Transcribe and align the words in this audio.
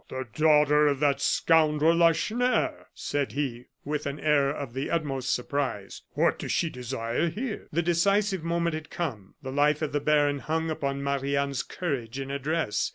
"The 0.09 0.27
daughter 0.33 0.87
of 0.87 0.99
that 1.01 1.21
scoundrel 1.21 1.95
Lacheneur!" 1.95 2.87
said 2.95 3.33
he, 3.33 3.65
with 3.85 4.07
an 4.07 4.19
air 4.19 4.49
of 4.49 4.73
the 4.73 4.89
utmost 4.89 5.31
surprise. 5.31 6.01
"What 6.13 6.39
does 6.39 6.51
she 6.51 6.71
desire 6.71 7.29
here?" 7.29 7.67
The 7.71 7.83
decisive 7.83 8.43
moment 8.43 8.73
had 8.73 8.89
come 8.89 9.35
the 9.43 9.51
life 9.51 9.83
of 9.83 9.91
the 9.91 9.99
baron 9.99 10.39
hung 10.39 10.71
upon 10.71 11.03
Marie 11.03 11.35
Anne's 11.37 11.61
courage 11.61 12.17
and 12.17 12.31
address. 12.31 12.89